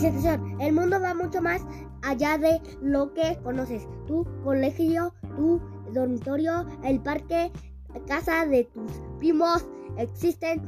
Presentación. 0.00 0.60
El 0.60 0.74
mundo 0.74 1.00
va 1.00 1.14
mucho 1.14 1.40
más 1.40 1.62
allá 2.02 2.36
de 2.38 2.60
lo 2.82 3.14
que 3.14 3.38
conoces. 3.42 3.88
Tu 4.06 4.26
colegio, 4.44 5.14
tu 5.36 5.58
dormitorio, 5.92 6.66
el 6.84 7.00
parque, 7.00 7.50
casa 8.06 8.44
de 8.46 8.64
tus 8.64 9.00
primos. 9.18 9.66
Existen 9.96 10.60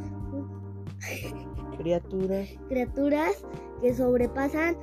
Criaturas. 1.77 2.49
criaturas 2.69 3.45
que 3.83 3.93
sobrepasan 3.95 4.77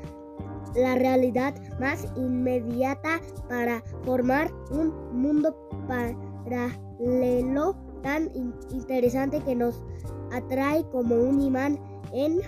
la 0.75 0.93
realidad 0.95 1.55
más 1.79 2.05
inmediata 2.15 3.19
para 3.49 3.81
formar 4.03 4.51
un 4.71 4.93
mundo 5.19 5.55
paralelo 5.87 7.75
tan 8.03 8.29
in- 8.35 8.53
interesante 8.69 9.39
que 9.41 9.55
nos 9.55 9.83
atrae 10.31 10.85
como 10.91 11.15
un 11.15 11.41
imán. 11.41 11.79
En 12.13 12.39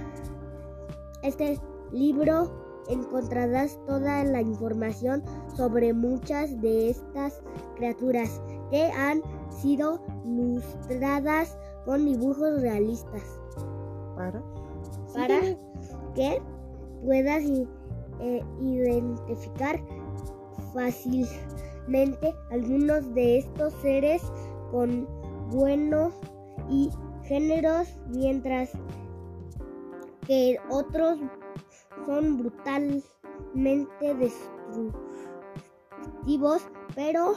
este 1.23 1.59
libro 1.91 2.51
encontrarás 2.89 3.79
toda 3.85 4.23
la 4.23 4.41
información 4.41 5.23
sobre 5.55 5.93
muchas 5.93 6.59
de 6.61 6.89
estas 6.89 7.41
criaturas 7.75 8.41
que 8.71 8.85
han 8.91 9.21
sido 9.49 10.01
ilustradas 10.25 11.57
con 11.85 12.05
dibujos 12.05 12.61
realistas 12.61 13.23
Para. 14.15 14.41
para 15.13 15.39
que 16.15 16.41
puedas 17.03 17.43
eh, 17.43 18.43
identificar 18.61 19.79
fácilmente 20.73 22.33
algunos 22.51 23.13
de 23.13 23.39
estos 23.39 23.73
seres 23.81 24.21
con 24.71 25.07
buenos 25.51 26.13
y 26.69 26.89
géneros, 27.23 27.88
mientras 28.09 28.71
que 30.25 30.57
otros 30.69 31.19
son 32.08 32.38
brutalmente 32.38 34.16
destructivos, 34.16 36.67
pero 36.95 37.33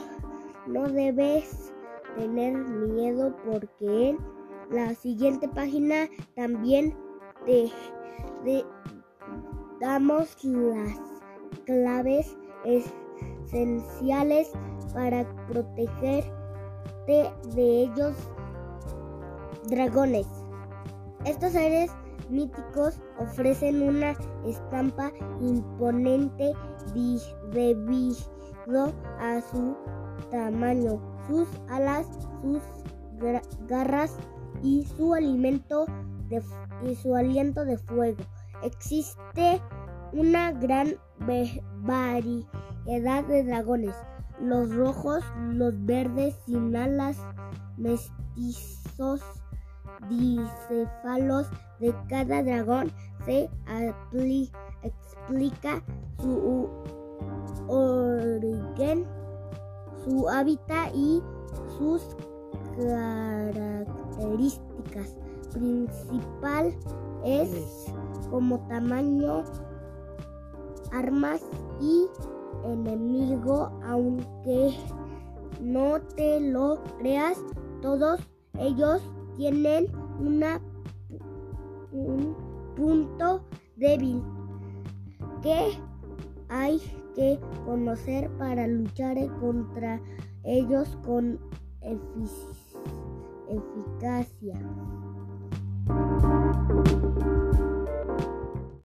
no 0.66 0.88
debes 0.88 1.74
tener 2.16 2.56
miedo 2.56 3.36
porque 3.44 4.10
en 4.10 4.18
la 4.70 4.94
siguiente 4.94 5.48
página 5.48 6.08
también 6.36 6.96
te, 7.44 7.72
damos 9.80 10.36
las 10.44 11.00
claves 11.66 12.38
esenciales 13.44 14.52
para 14.94 15.28
protegerte 15.48 16.32
de 17.54 17.82
ellos 17.82 18.14
dragones. 19.68 20.28
Estos 21.24 21.52
seres 21.52 21.90
míticos 22.30 23.00
ofrecen 23.18 23.82
una 23.82 24.14
estampa 24.46 25.12
imponente 25.40 26.52
debido 27.52 28.92
a 29.18 29.40
su 29.40 29.76
tamaño, 30.30 31.00
sus 31.26 31.48
alas, 31.68 32.06
sus 32.42 32.62
garras 33.68 34.16
y 34.62 34.84
su 34.96 35.14
alimento 35.14 35.86
de 36.28 36.42
y 36.82 36.94
su 36.94 37.14
aliento 37.14 37.64
de 37.64 37.76
fuego. 37.76 38.22
Existe 38.62 39.60
una 40.12 40.52
gran 40.52 40.96
variedad 41.82 43.24
de 43.24 43.44
dragones, 43.44 43.94
los 44.40 44.74
rojos, 44.74 45.24
los 45.52 45.84
verdes 45.84 46.36
sin 46.46 46.74
alas, 46.76 47.18
mestizos, 47.76 49.20
dicéfalos 50.08 51.46
de 51.78 51.94
cada 52.08 52.42
dragón 52.42 52.90
se 53.24 53.48
explica 54.82 55.80
su 56.18 56.68
origen, 57.68 59.06
su 60.04 60.28
hábitat 60.28 60.92
y 60.94 61.22
sus 61.78 62.02
características. 62.76 65.16
Principal 65.52 66.74
es 67.24 67.86
como 68.30 68.58
tamaño, 68.68 69.44
armas 70.92 71.40
y 71.80 72.06
enemigo, 72.64 73.70
aunque 73.84 74.76
no 75.60 76.00
te 76.16 76.40
lo 76.40 76.82
creas, 76.98 77.38
todos 77.82 78.20
ellos 78.58 79.02
tienen 79.40 79.86
una, 80.20 80.60
un 81.92 82.36
punto 82.76 83.42
débil 83.76 84.22
que 85.40 85.78
hay 86.50 86.78
que 87.14 87.40
conocer 87.64 88.30
para 88.36 88.66
luchar 88.66 89.16
contra 89.40 89.98
ellos 90.44 90.94
con 91.06 91.38
efic- 91.80 92.76
eficacia. 93.48 94.60